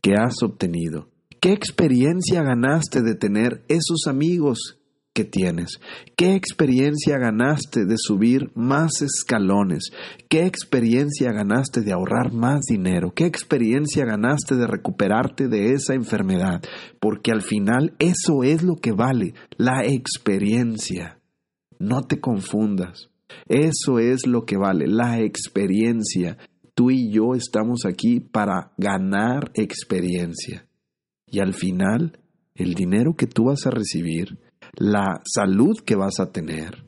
que 0.02 0.16
has 0.18 0.42
obtenido. 0.42 1.08
¿Qué 1.40 1.52
experiencia 1.52 2.42
ganaste 2.42 3.00
de 3.00 3.14
tener 3.14 3.64
esos 3.68 4.06
amigos 4.06 4.82
que 5.14 5.24
tienes? 5.24 5.80
¿Qué 6.14 6.34
experiencia 6.34 7.16
ganaste 7.16 7.86
de 7.86 7.96
subir 7.96 8.50
más 8.54 9.00
escalones? 9.00 9.92
¿Qué 10.28 10.44
experiencia 10.44 11.32
ganaste 11.32 11.80
de 11.80 11.92
ahorrar 11.92 12.34
más 12.34 12.66
dinero? 12.68 13.14
¿Qué 13.14 13.24
experiencia 13.24 14.04
ganaste 14.04 14.56
de 14.56 14.66
recuperarte 14.66 15.48
de 15.48 15.72
esa 15.72 15.94
enfermedad? 15.94 16.60
Porque 17.00 17.32
al 17.32 17.40
final 17.40 17.94
eso 17.98 18.42
es 18.44 18.62
lo 18.62 18.76
que 18.76 18.92
vale, 18.92 19.32
la 19.56 19.86
experiencia. 19.86 21.16
No 21.80 22.02
te 22.02 22.20
confundas. 22.20 23.10
Eso 23.48 23.98
es 23.98 24.26
lo 24.26 24.44
que 24.44 24.56
vale, 24.56 24.86
la 24.86 25.20
experiencia. 25.20 26.36
Tú 26.74 26.90
y 26.90 27.10
yo 27.10 27.34
estamos 27.34 27.84
aquí 27.86 28.20
para 28.20 28.72
ganar 28.76 29.50
experiencia. 29.54 30.68
Y 31.26 31.40
al 31.40 31.54
final, 31.54 32.20
el 32.54 32.74
dinero 32.74 33.14
que 33.16 33.26
tú 33.26 33.46
vas 33.46 33.66
a 33.66 33.70
recibir, 33.70 34.38
la 34.74 35.20
salud 35.24 35.78
que 35.84 35.96
vas 35.96 36.20
a 36.20 36.32
tener, 36.32 36.84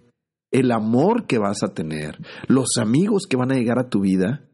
el 0.50 0.70
amor 0.70 1.26
que 1.26 1.38
vas 1.38 1.62
a 1.62 1.72
tener, 1.72 2.18
los 2.46 2.76
amigos 2.78 3.24
que 3.28 3.36
van 3.36 3.50
a 3.50 3.56
llegar 3.56 3.78
a 3.78 3.88
tu 3.88 4.00
vida, 4.00 4.44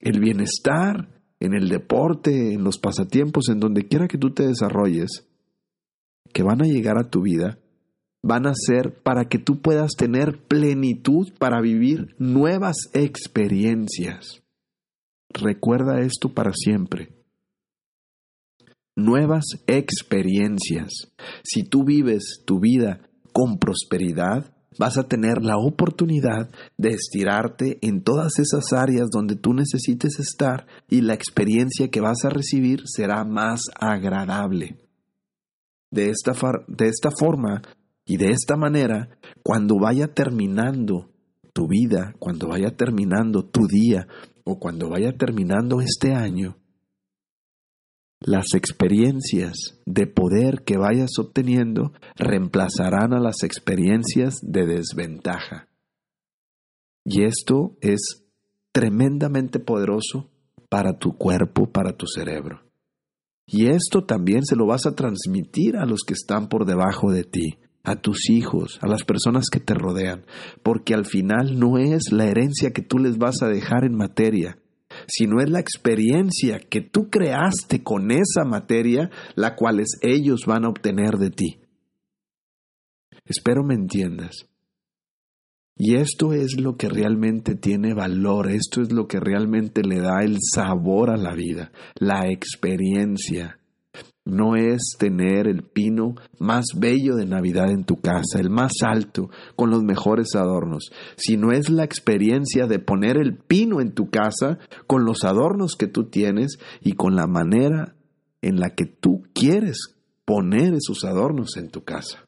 el 0.00 0.18
bienestar 0.18 1.22
en 1.38 1.54
el 1.54 1.68
deporte, 1.68 2.52
en 2.54 2.64
los 2.64 2.78
pasatiempos, 2.78 3.48
en 3.48 3.60
donde 3.60 3.86
quiera 3.86 4.08
que 4.08 4.18
tú 4.18 4.32
te 4.32 4.46
desarrolles, 4.46 5.28
que 6.32 6.42
van 6.42 6.62
a 6.62 6.66
llegar 6.66 6.98
a 6.98 7.10
tu 7.10 7.22
vida, 7.22 7.58
van 8.22 8.46
a 8.46 8.52
ser 8.54 9.02
para 9.02 9.24
que 9.24 9.38
tú 9.38 9.60
puedas 9.60 9.92
tener 9.96 10.38
plenitud 10.46 11.32
para 11.38 11.60
vivir 11.60 12.14
nuevas 12.18 12.76
experiencias. 12.94 14.42
Recuerda 15.30 16.00
esto 16.00 16.32
para 16.32 16.52
siempre. 16.52 17.10
Nuevas 18.94 19.44
experiencias. 19.66 20.90
Si 21.42 21.64
tú 21.64 21.84
vives 21.84 22.42
tu 22.44 22.60
vida 22.60 23.00
con 23.32 23.58
prosperidad, 23.58 24.54
vas 24.78 24.98
a 24.98 25.08
tener 25.08 25.42
la 25.42 25.56
oportunidad 25.58 26.50
de 26.76 26.90
estirarte 26.90 27.78
en 27.82 28.02
todas 28.02 28.38
esas 28.38 28.72
áreas 28.72 29.08
donde 29.10 29.36
tú 29.36 29.54
necesites 29.54 30.18
estar 30.18 30.66
y 30.88 31.00
la 31.00 31.14
experiencia 31.14 31.88
que 31.88 32.00
vas 32.00 32.24
a 32.24 32.30
recibir 32.30 32.82
será 32.84 33.24
más 33.24 33.62
agradable. 33.78 34.78
De 35.90 36.08
esta, 36.10 36.32
de 36.68 36.88
esta 36.88 37.10
forma, 37.10 37.62
y 38.12 38.18
de 38.18 38.28
esta 38.28 38.56
manera, 38.56 39.08
cuando 39.42 39.78
vaya 39.78 40.06
terminando 40.06 41.08
tu 41.54 41.66
vida, 41.66 42.14
cuando 42.18 42.46
vaya 42.46 42.76
terminando 42.76 43.42
tu 43.42 43.66
día 43.66 44.06
o 44.44 44.58
cuando 44.58 44.90
vaya 44.90 45.16
terminando 45.16 45.80
este 45.80 46.12
año, 46.12 46.58
las 48.20 48.52
experiencias 48.52 49.80
de 49.86 50.06
poder 50.06 50.62
que 50.62 50.76
vayas 50.76 51.12
obteniendo 51.18 51.94
reemplazarán 52.14 53.14
a 53.14 53.18
las 53.18 53.44
experiencias 53.44 54.40
de 54.42 54.66
desventaja. 54.66 55.70
Y 57.06 57.24
esto 57.24 57.78
es 57.80 58.26
tremendamente 58.72 59.58
poderoso 59.58 60.30
para 60.68 60.98
tu 60.98 61.16
cuerpo, 61.16 61.72
para 61.72 61.96
tu 61.96 62.06
cerebro. 62.06 62.60
Y 63.46 63.68
esto 63.68 64.04
también 64.04 64.44
se 64.44 64.54
lo 64.54 64.66
vas 64.66 64.84
a 64.84 64.94
transmitir 64.94 65.78
a 65.78 65.86
los 65.86 66.00
que 66.06 66.12
están 66.12 66.50
por 66.50 66.66
debajo 66.66 67.10
de 67.10 67.24
ti 67.24 67.58
a 67.84 67.96
tus 67.96 68.30
hijos, 68.30 68.78
a 68.80 68.86
las 68.86 69.04
personas 69.04 69.46
que 69.50 69.60
te 69.60 69.74
rodean, 69.74 70.24
porque 70.62 70.94
al 70.94 71.06
final 71.06 71.58
no 71.58 71.78
es 71.78 72.12
la 72.12 72.26
herencia 72.26 72.70
que 72.72 72.82
tú 72.82 72.98
les 72.98 73.18
vas 73.18 73.42
a 73.42 73.48
dejar 73.48 73.84
en 73.84 73.96
materia, 73.96 74.58
sino 75.06 75.40
es 75.40 75.50
la 75.50 75.60
experiencia 75.60 76.60
que 76.60 76.80
tú 76.80 77.10
creaste 77.10 77.82
con 77.82 78.10
esa 78.10 78.44
materia, 78.44 79.10
la 79.34 79.56
cual 79.56 79.82
ellos 80.02 80.42
van 80.46 80.64
a 80.64 80.68
obtener 80.68 81.16
de 81.18 81.30
ti. 81.30 81.60
Espero 83.24 83.62
me 83.64 83.74
entiendas. 83.74 84.48
Y 85.74 85.96
esto 85.96 86.32
es 86.32 86.60
lo 86.60 86.76
que 86.76 86.88
realmente 86.88 87.54
tiene 87.54 87.94
valor, 87.94 88.50
esto 88.50 88.82
es 88.82 88.92
lo 88.92 89.08
que 89.08 89.18
realmente 89.18 89.82
le 89.82 90.00
da 90.00 90.22
el 90.22 90.36
sabor 90.54 91.10
a 91.10 91.16
la 91.16 91.34
vida, 91.34 91.72
la 91.98 92.28
experiencia 92.28 93.58
no 94.24 94.54
es 94.54 94.94
tener 94.98 95.48
el 95.48 95.62
pino 95.62 96.14
más 96.38 96.66
bello 96.76 97.16
de 97.16 97.26
Navidad 97.26 97.70
en 97.70 97.84
tu 97.84 98.00
casa, 98.00 98.38
el 98.38 98.50
más 98.50 98.72
alto, 98.84 99.30
con 99.56 99.70
los 99.70 99.82
mejores 99.82 100.34
adornos, 100.34 100.92
sino 101.16 101.50
es 101.50 101.70
la 101.70 101.84
experiencia 101.84 102.66
de 102.66 102.78
poner 102.78 103.16
el 103.16 103.36
pino 103.36 103.80
en 103.80 103.92
tu 103.92 104.10
casa 104.10 104.58
con 104.86 105.04
los 105.04 105.24
adornos 105.24 105.74
que 105.76 105.88
tú 105.88 106.08
tienes 106.08 106.58
y 106.80 106.92
con 106.92 107.16
la 107.16 107.26
manera 107.26 107.96
en 108.42 108.60
la 108.60 108.70
que 108.70 108.86
tú 108.86 109.22
quieres 109.34 109.96
poner 110.24 110.74
esos 110.74 111.04
adornos 111.04 111.56
en 111.56 111.70
tu 111.70 111.82
casa. 111.82 112.24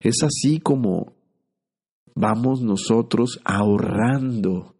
Es 0.00 0.22
así 0.22 0.60
como 0.60 1.14
vamos 2.14 2.62
nosotros 2.62 3.40
ahorrando, 3.44 4.76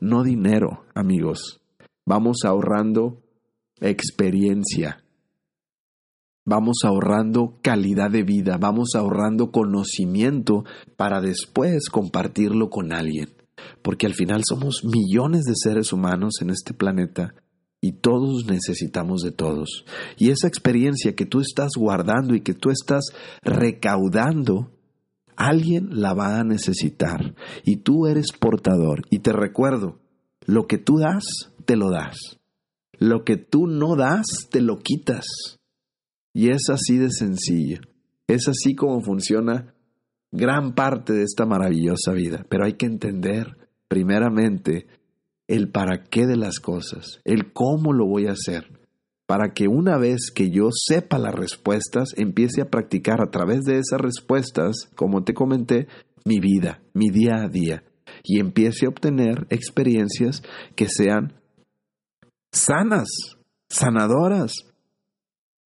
no 0.00 0.24
dinero, 0.24 0.84
amigos, 0.94 1.60
vamos 2.04 2.38
ahorrando 2.44 3.22
experiencia 3.80 5.04
vamos 6.48 6.78
ahorrando 6.84 7.58
calidad 7.62 8.10
de 8.10 8.22
vida, 8.22 8.56
vamos 8.56 8.94
ahorrando 8.94 9.50
conocimiento 9.52 10.64
para 10.96 11.20
después 11.20 11.88
compartirlo 11.90 12.70
con 12.70 12.92
alguien. 12.92 13.28
Porque 13.82 14.06
al 14.06 14.14
final 14.14 14.42
somos 14.48 14.82
millones 14.84 15.44
de 15.44 15.54
seres 15.54 15.92
humanos 15.92 16.34
en 16.40 16.50
este 16.50 16.72
planeta 16.72 17.34
y 17.80 17.92
todos 17.92 18.46
necesitamos 18.46 19.20
de 19.20 19.30
todos. 19.30 19.84
Y 20.16 20.30
esa 20.30 20.48
experiencia 20.48 21.14
que 21.14 21.26
tú 21.26 21.40
estás 21.40 21.72
guardando 21.76 22.34
y 22.34 22.40
que 22.40 22.54
tú 22.54 22.70
estás 22.70 23.04
recaudando, 23.42 24.70
alguien 25.36 26.00
la 26.00 26.14
va 26.14 26.40
a 26.40 26.44
necesitar 26.44 27.34
y 27.64 27.76
tú 27.76 28.06
eres 28.06 28.32
portador. 28.32 29.02
Y 29.10 29.18
te 29.20 29.32
recuerdo, 29.32 29.98
lo 30.46 30.66
que 30.66 30.78
tú 30.78 30.98
das, 30.98 31.24
te 31.66 31.76
lo 31.76 31.90
das. 31.90 32.16
Lo 32.98 33.22
que 33.22 33.36
tú 33.36 33.66
no 33.66 33.94
das, 33.96 34.26
te 34.50 34.60
lo 34.60 34.78
quitas. 34.78 35.57
Y 36.38 36.50
es 36.50 36.70
así 36.70 36.98
de 36.98 37.10
sencillo. 37.10 37.80
Es 38.28 38.46
así 38.46 38.76
como 38.76 39.00
funciona 39.00 39.74
gran 40.30 40.72
parte 40.76 41.12
de 41.12 41.24
esta 41.24 41.46
maravillosa 41.46 42.12
vida. 42.12 42.46
Pero 42.48 42.64
hay 42.64 42.74
que 42.74 42.86
entender, 42.86 43.56
primeramente, 43.88 44.86
el 45.48 45.72
para 45.72 46.04
qué 46.04 46.28
de 46.28 46.36
las 46.36 46.60
cosas, 46.60 47.20
el 47.24 47.52
cómo 47.52 47.92
lo 47.92 48.06
voy 48.06 48.28
a 48.28 48.34
hacer. 48.34 48.70
para 49.26 49.52
que 49.52 49.68
una 49.68 49.98
vez 49.98 50.30
que 50.34 50.48
yo 50.48 50.70
sepa 50.72 51.18
las 51.18 51.34
respuestas, 51.34 52.14
empiece 52.16 52.62
a 52.62 52.70
practicar 52.70 53.20
a 53.20 53.30
través 53.30 53.64
de 53.64 53.78
esas 53.78 54.00
respuestas, 54.00 54.88
como 54.94 55.22
te 55.22 55.34
comenté, 55.34 55.86
mi 56.24 56.40
vida, 56.40 56.80
mi 56.94 57.10
día 57.10 57.42
a 57.42 57.48
día, 57.48 57.84
y 58.24 58.40
empiece 58.40 58.86
a 58.86 58.88
obtener 58.88 59.46
experiencias 59.50 60.42
que 60.74 60.88
sean 60.88 61.34
sanas, 62.52 63.08
sanadoras, 63.68 64.67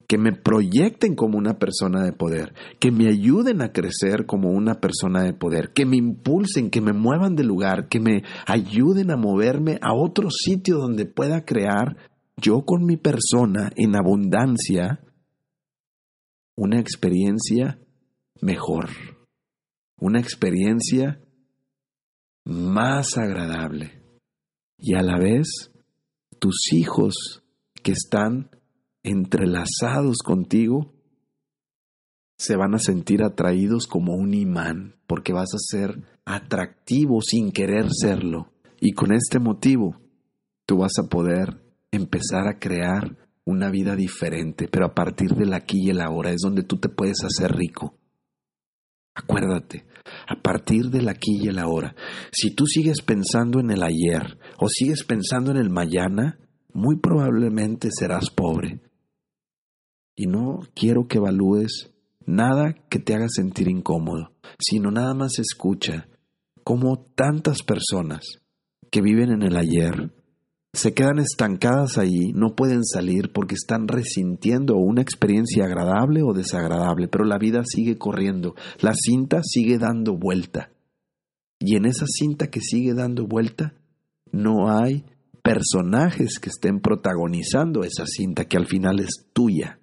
que 0.06 0.18
me 0.18 0.32
proyecten 0.32 1.14
como 1.14 1.38
una 1.38 1.58
persona 1.58 2.02
de 2.04 2.12
poder, 2.12 2.54
que 2.78 2.90
me 2.90 3.08
ayuden 3.08 3.62
a 3.62 3.72
crecer 3.72 4.26
como 4.26 4.50
una 4.50 4.80
persona 4.80 5.22
de 5.22 5.32
poder, 5.32 5.72
que 5.72 5.86
me 5.86 5.96
impulsen, 5.96 6.70
que 6.70 6.80
me 6.80 6.92
muevan 6.92 7.34
de 7.34 7.44
lugar, 7.44 7.88
que 7.88 8.00
me 8.00 8.22
ayuden 8.46 9.10
a 9.10 9.16
moverme 9.16 9.78
a 9.80 9.94
otro 9.94 10.28
sitio 10.30 10.76
donde 10.76 11.06
pueda 11.06 11.44
crear 11.44 11.96
yo 12.36 12.62
con 12.64 12.84
mi 12.84 12.96
persona 12.96 13.70
en 13.76 13.96
abundancia 13.96 15.00
una 16.56 16.78
experiencia 16.78 17.78
mejor, 18.40 18.90
una 19.98 20.20
experiencia 20.20 21.20
más 22.44 23.16
agradable. 23.16 24.02
Y 24.78 24.94
a 24.94 25.02
la 25.02 25.18
vez 25.18 25.70
tus 26.38 26.72
hijos 26.72 27.42
que 27.82 27.92
están 27.92 28.50
entrelazados 29.02 30.18
contigo 30.18 30.92
se 32.38 32.56
van 32.56 32.74
a 32.74 32.78
sentir 32.78 33.22
atraídos 33.22 33.86
como 33.86 34.14
un 34.14 34.34
imán 34.34 34.96
porque 35.06 35.32
vas 35.32 35.54
a 35.54 35.58
ser 35.58 36.02
atractivo 36.24 37.20
sin 37.20 37.52
querer 37.52 37.86
serlo 37.90 38.52
y 38.80 38.92
con 38.92 39.12
este 39.12 39.38
motivo 39.38 40.00
tú 40.66 40.78
vas 40.78 40.98
a 40.98 41.08
poder 41.08 41.62
empezar 41.90 42.48
a 42.48 42.58
crear 42.58 43.16
una 43.44 43.70
vida 43.70 43.96
diferente, 43.96 44.68
pero 44.68 44.86
a 44.86 44.94
partir 44.94 45.34
del 45.34 45.52
aquí 45.52 45.78
y 45.84 45.90
el 45.90 46.00
ahora 46.00 46.30
es 46.30 46.40
donde 46.42 46.62
tú 46.62 46.78
te 46.78 46.88
puedes 46.88 47.24
hacer 47.24 47.52
rico. 47.52 47.98
Acuérdate, 49.14 49.84
a 50.26 50.40
partir 50.40 50.88
del 50.90 51.08
aquí 51.08 51.38
y 51.42 51.48
el 51.48 51.58
ahora, 51.58 51.94
si 52.32 52.54
tú 52.54 52.66
sigues 52.66 53.02
pensando 53.02 53.60
en 53.60 53.70
el 53.70 53.82
ayer 53.82 54.38
o 54.58 54.68
sigues 54.68 55.04
pensando 55.04 55.50
en 55.50 55.58
el 55.58 55.70
mañana, 55.70 56.38
muy 56.72 56.96
probablemente 56.96 57.88
serás 57.92 58.30
pobre. 58.30 58.80
Y 60.14 60.26
no 60.26 60.60
quiero 60.74 61.06
que 61.08 61.18
evalúes 61.18 61.90
nada 62.26 62.74
que 62.88 62.98
te 62.98 63.14
haga 63.14 63.26
sentir 63.28 63.68
incómodo, 63.68 64.32
sino 64.58 64.90
nada 64.90 65.14
más 65.14 65.38
escucha 65.38 66.08
cómo 66.64 67.04
tantas 67.14 67.62
personas 67.62 68.20
que 68.90 69.00
viven 69.00 69.30
en 69.30 69.42
el 69.42 69.56
ayer 69.56 70.12
se 70.74 70.94
quedan 70.94 71.18
estancadas 71.18 71.98
allí, 71.98 72.32
no 72.34 72.54
pueden 72.54 72.82
salir 72.84 73.30
porque 73.32 73.54
están 73.54 73.88
resintiendo 73.88 74.76
una 74.76 75.02
experiencia 75.02 75.64
agradable 75.64 76.22
o 76.22 76.32
desagradable, 76.32 77.08
pero 77.08 77.24
la 77.24 77.36
vida 77.38 77.62
sigue 77.64 77.98
corriendo, 77.98 78.54
la 78.80 78.94
cinta 78.94 79.42
sigue 79.42 79.78
dando 79.78 80.16
vuelta. 80.16 80.70
Y 81.58 81.76
en 81.76 81.84
esa 81.84 82.06
cinta 82.06 82.48
que 82.48 82.60
sigue 82.60 82.94
dando 82.94 83.26
vuelta, 83.26 83.74
no 84.32 84.70
hay 84.70 85.04
personajes 85.42 86.38
que 86.40 86.48
estén 86.48 86.80
protagonizando 86.80 87.84
esa 87.84 88.06
cinta 88.06 88.46
que 88.46 88.56
al 88.56 88.66
final 88.66 89.00
es 89.00 89.26
tuya. 89.34 89.78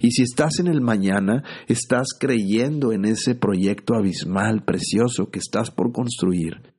Y 0.00 0.10
si 0.10 0.22
estás 0.22 0.58
en 0.58 0.66
el 0.66 0.80
mañana, 0.80 1.44
estás 1.68 2.08
creyendo 2.18 2.92
en 2.92 3.04
ese 3.04 3.34
proyecto 3.34 3.94
abismal, 3.94 4.64
precioso 4.64 5.30
que 5.30 5.38
estás 5.38 5.70
por 5.70 5.92
construir. 5.92 6.72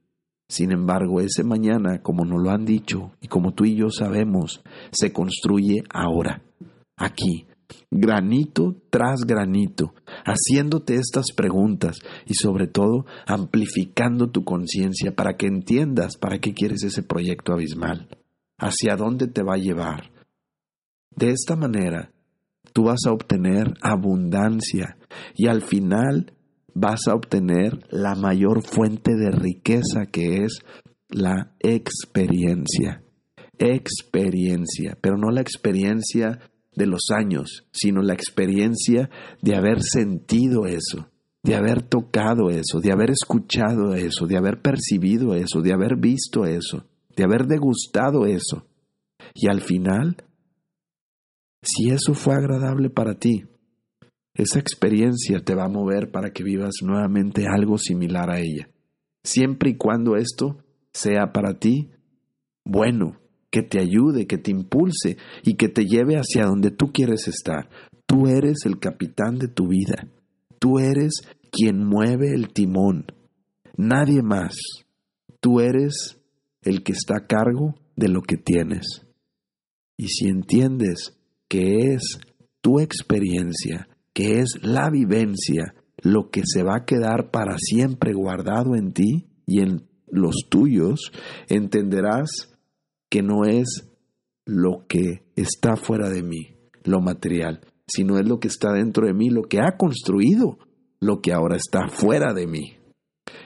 Sin 0.49 0.71
embargo, 0.71 1.19
ese 1.21 1.43
mañana, 1.43 2.01
como 2.01 2.25
nos 2.25 2.41
lo 2.41 2.51
han 2.51 2.65
dicho 2.65 3.11
y 3.21 3.27
como 3.27 3.53
tú 3.53 3.65
y 3.65 3.75
yo 3.75 3.89
sabemos, 3.89 4.61
se 4.91 5.11
construye 5.11 5.83
ahora, 5.89 6.43
aquí, 6.95 7.47
granito 7.89 8.75
tras 8.89 9.21
granito, 9.21 9.93
haciéndote 10.25 10.95
estas 10.95 11.31
preguntas 11.35 11.99
y 12.25 12.35
sobre 12.35 12.67
todo 12.67 13.05
amplificando 13.25 14.29
tu 14.29 14.43
conciencia 14.43 15.15
para 15.15 15.37
que 15.37 15.47
entiendas 15.47 16.17
para 16.17 16.39
qué 16.39 16.53
quieres 16.53 16.83
ese 16.83 17.03
proyecto 17.03 17.53
abismal, 17.53 18.09
hacia 18.57 18.95
dónde 18.95 19.27
te 19.27 19.43
va 19.43 19.55
a 19.55 19.59
llevar. 19.59 20.11
De 21.15 21.29
esta 21.29 21.55
manera, 21.55 22.11
tú 22.73 22.83
vas 22.85 23.01
a 23.07 23.11
obtener 23.11 23.73
abundancia 23.81 24.97
y 25.35 25.47
al 25.47 25.61
final 25.61 26.33
vas 26.73 27.07
a 27.07 27.13
obtener 27.13 27.79
la 27.89 28.15
mayor 28.15 28.63
fuente 28.63 29.15
de 29.15 29.31
riqueza 29.31 30.07
que 30.07 30.43
es 30.43 30.59
la 31.09 31.53
experiencia. 31.59 33.03
Experiencia, 33.59 34.97
pero 34.99 35.17
no 35.17 35.29
la 35.29 35.41
experiencia 35.41 36.39
de 36.75 36.87
los 36.87 37.11
años, 37.15 37.67
sino 37.71 38.01
la 38.01 38.13
experiencia 38.13 39.09
de 39.41 39.55
haber 39.55 39.83
sentido 39.83 40.65
eso, 40.65 41.09
de 41.43 41.55
haber 41.55 41.83
tocado 41.83 42.49
eso, 42.49 42.79
de 42.81 42.91
haber 42.91 43.11
escuchado 43.11 43.93
eso, 43.93 44.25
de 44.25 44.37
haber 44.37 44.61
percibido 44.61 45.35
eso, 45.35 45.61
de 45.61 45.71
haber 45.71 45.97
visto 45.97 46.45
eso, 46.45 46.85
de 47.15 47.23
haber 47.23 47.45
degustado 47.45 48.25
eso. 48.25 48.65
Y 49.35 49.47
al 49.47 49.61
final, 49.61 50.17
si 51.63 51.89
eso 51.89 52.13
fue 52.13 52.35
agradable 52.35 52.89
para 52.89 53.15
ti, 53.15 53.45
esa 54.35 54.59
experiencia 54.59 55.39
te 55.39 55.55
va 55.55 55.65
a 55.65 55.69
mover 55.69 56.11
para 56.11 56.31
que 56.31 56.43
vivas 56.43 56.75
nuevamente 56.81 57.45
algo 57.47 57.77
similar 57.77 58.29
a 58.29 58.39
ella, 58.39 58.69
siempre 59.23 59.71
y 59.71 59.77
cuando 59.77 60.15
esto 60.15 60.57
sea 60.91 61.31
para 61.31 61.57
ti 61.57 61.89
bueno, 62.65 63.17
que 63.51 63.61
te 63.61 63.79
ayude, 63.79 64.25
que 64.25 64.37
te 64.37 64.51
impulse 64.51 65.17
y 65.43 65.55
que 65.55 65.69
te 65.69 65.85
lleve 65.85 66.15
hacia 66.15 66.45
donde 66.45 66.71
tú 66.71 66.91
quieres 66.91 67.27
estar. 67.27 67.69
Tú 68.05 68.27
eres 68.27 68.65
el 68.65 68.79
capitán 68.79 69.37
de 69.37 69.47
tu 69.47 69.67
vida, 69.67 70.07
tú 70.59 70.79
eres 70.79 71.21
quien 71.51 71.85
mueve 71.85 72.33
el 72.33 72.51
timón, 72.51 73.05
nadie 73.77 74.21
más. 74.23 74.55
Tú 75.39 75.59
eres 75.59 76.19
el 76.61 76.83
que 76.83 76.93
está 76.93 77.17
a 77.17 77.27
cargo 77.27 77.75
de 77.95 78.07
lo 78.07 78.21
que 78.21 78.37
tienes. 78.37 79.05
Y 79.97 80.07
si 80.07 80.29
entiendes 80.29 81.17
que 81.47 81.93
es 81.93 82.19
tu 82.61 82.79
experiencia, 82.79 83.87
que 84.13 84.39
es 84.39 84.59
la 84.61 84.89
vivencia, 84.89 85.75
lo 86.01 86.29
que 86.29 86.43
se 86.45 86.63
va 86.63 86.77
a 86.77 86.85
quedar 86.85 87.31
para 87.31 87.57
siempre 87.57 88.13
guardado 88.13 88.75
en 88.75 88.93
ti 88.93 89.27
y 89.45 89.61
en 89.61 89.87
los 90.07 90.47
tuyos, 90.49 91.11
entenderás 91.49 92.55
que 93.09 93.21
no 93.21 93.45
es 93.45 93.89
lo 94.45 94.85
que 94.87 95.23
está 95.35 95.75
fuera 95.75 96.09
de 96.09 96.23
mí, 96.23 96.57
lo 96.83 97.01
material, 97.01 97.61
sino 97.87 98.17
es 98.17 98.27
lo 98.27 98.39
que 98.39 98.47
está 98.47 98.71
dentro 98.73 99.07
de 99.07 99.13
mí, 99.13 99.29
lo 99.29 99.43
que 99.43 99.59
ha 99.59 99.77
construido, 99.77 100.57
lo 100.99 101.21
que 101.21 101.33
ahora 101.33 101.55
está 101.55 101.87
fuera 101.87 102.33
de 102.33 102.47
mí. 102.47 102.77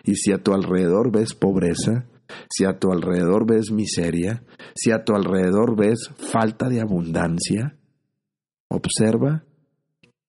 Y 0.04 0.16
si 0.16 0.32
a 0.32 0.38
tu 0.38 0.54
alrededor 0.54 1.12
ves 1.12 1.34
pobreza, 1.34 2.08
si 2.50 2.66
a 2.66 2.78
tu 2.78 2.92
alrededor 2.92 3.46
ves 3.48 3.72
miseria, 3.72 4.44
si 4.76 4.92
a 4.92 5.04
tu 5.04 5.14
alrededor 5.16 5.78
ves 5.78 6.10
falta 6.16 6.70
de 6.70 6.82
abundancia, 6.82 7.77
observa 8.70 9.44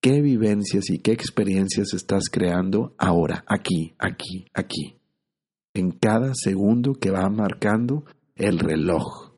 qué 0.00 0.20
vivencias 0.20 0.90
y 0.90 0.98
qué 0.98 1.12
experiencias 1.12 1.92
estás 1.94 2.24
creando 2.30 2.94
ahora, 2.98 3.44
aquí, 3.46 3.94
aquí, 3.98 4.46
aquí, 4.54 4.96
en 5.74 5.90
cada 5.90 6.34
segundo 6.34 6.94
que 6.94 7.10
va 7.10 7.28
marcando 7.28 8.04
el 8.36 8.58
reloj. 8.58 9.34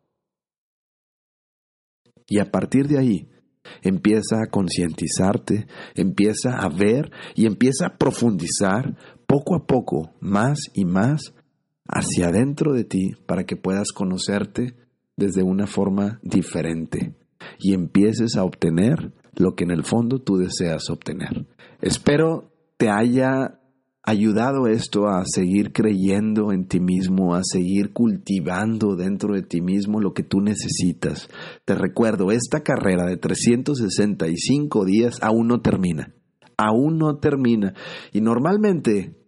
Y 2.27 2.39
a 2.39 2.51
partir 2.51 2.87
de 2.87 2.99
ahí, 2.99 3.29
empieza 3.83 4.37
a 4.43 4.51
concientizarte, 4.51 5.67
empieza 5.95 6.59
a 6.59 6.69
ver 6.69 7.11
y 7.35 7.47
empieza 7.47 7.87
a 7.87 7.97
profundizar 7.97 8.97
poco 9.27 9.57
a 9.57 9.67
poco, 9.67 10.15
más 10.21 10.59
y 10.75 10.85
más, 10.85 11.35
hacia 11.87 12.29
adentro 12.29 12.73
de 12.73 12.85
ti 12.85 13.15
para 13.27 13.45
que 13.45 13.57
puedas 13.57 13.91
conocerte 13.93 14.77
desde 15.17 15.43
una 15.43 15.67
forma 15.67 16.21
diferente 16.23 17.20
y 17.59 17.75
empieces 17.75 18.37
a 18.37 18.45
obtener 18.45 19.13
lo 19.37 19.55
que 19.55 19.65
en 19.65 19.71
el 19.71 19.85
fondo 19.85 20.19
tú 20.21 20.37
deseas 20.37 20.91
obtener. 20.91 21.47
Espero 21.81 22.53
te 22.77 22.89
haya 22.89 23.61
ayudado 24.03 24.67
esto 24.67 25.09
a 25.09 25.25
seguir 25.27 25.73
creyendo 25.73 26.53
en 26.53 26.67
ti 26.67 26.81
mismo, 26.81 27.35
a 27.35 27.43
seguir 27.45 27.93
cultivando 27.93 28.97
dentro 28.97 29.35
de 29.35 29.43
ti 29.43 29.61
mismo 29.61 30.01
lo 30.01 30.15
que 30.15 30.23
tú 30.23 30.41
necesitas. 30.41 31.29
Te 31.65 31.75
recuerdo, 31.75 32.31
esta 32.31 32.61
carrera 32.61 33.07
de 33.07 33.17
365 33.17 34.85
días 34.85 35.19
aún 35.23 35.49
no 35.49 35.61
termina. 35.61 36.15
Aún 36.57 36.99
no 36.99 37.19
termina. 37.19 37.75
Y 38.13 38.21
normalmente 38.21 39.20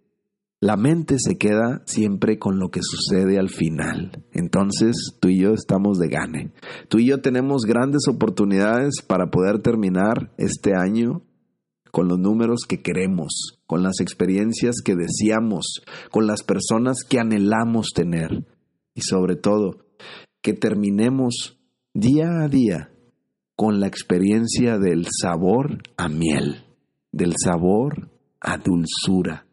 la 0.63 0.77
mente 0.77 1.17
se 1.19 1.39
queda 1.39 1.83
siempre 1.87 2.39
con 2.39 2.61
lo 2.61 2.71
que 2.71 2.83
sucede 2.85 3.37
al 3.37 3.49
final. 3.49 4.25
Entonces 4.31 4.95
tú 5.21 5.27
y 5.27 5.41
yo 5.41 5.55
estamos 5.55 5.99
de 5.99 6.07
gane. 6.07 6.53
Tú 6.89 7.01
y 7.01 7.07
yo 7.09 7.21
tenemos 7.21 7.63
grandes 7.63 8.07
oportunidades 8.09 9.03
para 9.05 9.27
poder 9.33 9.59
terminar 9.59 10.33
este 10.39 10.77
año 10.77 11.23
con 11.91 12.07
los 12.07 12.21
números 12.21 12.61
que 12.69 12.81
queremos, 12.81 13.59
con 13.67 13.83
las 13.83 13.99
experiencias 13.99 14.77
que 14.85 14.95
deseamos, 14.95 15.83
con 16.13 16.29
las 16.29 16.45
personas 16.45 16.99
que 17.03 17.19
anhelamos 17.19 17.89
tener 17.93 18.47
y 18.95 19.01
sobre 19.01 19.35
todo 19.35 19.85
que 20.43 20.53
terminemos 20.53 21.59
día 21.93 22.41
a 22.41 22.49
día 22.49 22.93
con 23.57 23.81
la 23.81 23.89
experiencia 23.89 24.79
del 24.79 25.09
sabor 25.11 25.83
a 25.97 26.09
miel, 26.09 26.63
del 27.11 27.35
sabor 27.37 28.13
a 28.41 28.59
dulzura, 28.59 29.49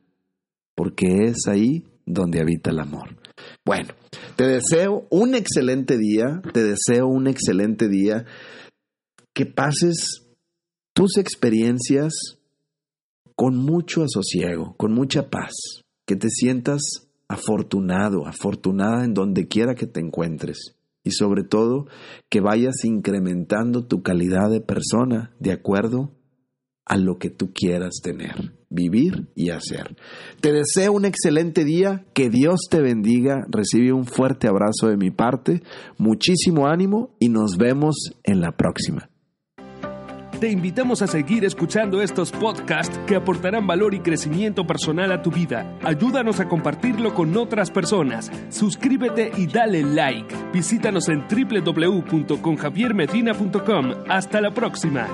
porque 0.80 1.26
es 1.26 1.46
ahí 1.50 1.84
donde 2.06 2.40
habita 2.40 2.70
el 2.70 2.80
amor. 2.80 3.18
Bueno, 3.66 3.90
te 4.38 4.46
deseo 4.46 5.06
un 5.10 5.36
excelente 5.36 5.98
día, 5.98 6.42
te 6.54 6.64
deseo 6.64 7.06
un 7.06 7.28
excelente 7.28 7.90
día, 7.90 8.24
que 9.34 9.46
pases 9.46 10.26
tus 10.94 11.18
experiencias 11.18 12.14
con 13.36 13.58
mucho 13.58 14.04
asosiego, 14.04 14.74
con 14.78 14.94
mucha 14.94 15.30
paz, 15.30 15.52
que 16.08 16.16
te 16.16 16.30
sientas 16.30 17.10
afortunado, 17.28 18.26
afortunada 18.26 19.04
en 19.04 19.14
donde 19.14 19.50
quiera 19.50 19.76
que 19.76 19.86
te 19.86 20.00
encuentres. 20.00 20.78
Y 21.04 21.12
sobre 21.12 21.44
todo 21.44 21.88
que 22.30 22.40
vayas 22.40 22.86
incrementando 22.86 23.86
tu 23.86 24.02
calidad 24.02 24.50
de 24.50 24.62
persona 24.62 25.36
de 25.42 25.52
acuerdo 25.52 26.16
a 26.86 26.96
lo 26.96 27.18
que 27.18 27.30
tú 27.30 27.52
quieras 27.52 28.00
tener, 28.02 28.59
vivir 28.70 29.28
y 29.36 29.50
hacer. 29.50 29.96
Te 30.42 30.54
deseo 30.54 30.94
un 30.94 31.06
excelente 31.06 31.66
día, 31.66 32.06
que 32.14 32.30
Dios 32.30 32.68
te 32.70 32.82
bendiga, 32.82 33.46
recibe 33.50 33.94
un 33.94 34.06
fuerte 34.06 34.48
abrazo 34.48 34.88
de 34.88 34.98
mi 34.98 35.12
parte, 35.12 35.64
muchísimo 35.98 36.68
ánimo 36.68 37.16
y 37.20 37.30
nos 37.30 37.58
vemos 37.58 37.96
en 38.24 38.42
la 38.42 38.52
próxima. 38.52 39.10
Te 40.40 40.50
invitamos 40.50 41.02
a 41.02 41.08
seguir 41.08 41.44
escuchando 41.44 42.02
estos 42.02 42.32
podcasts 42.32 42.98
que 43.06 43.18
aportarán 43.18 43.68
valor 43.68 43.94
y 43.94 44.00
crecimiento 44.00 44.66
personal 44.66 45.12
a 45.12 45.22
tu 45.22 45.32
vida. 45.32 45.78
Ayúdanos 45.84 46.40
a 46.40 46.48
compartirlo 46.48 47.14
con 47.14 47.36
otras 47.36 47.72
personas. 47.72 48.32
Suscríbete 48.48 49.34
y 49.36 49.48
dale 49.48 49.84
like. 49.84 50.34
Visítanos 50.54 51.10
en 51.10 51.26
www.conjaviermedina.com. 51.28 53.94
Hasta 54.08 54.40
la 54.40 54.52
próxima. 54.52 55.10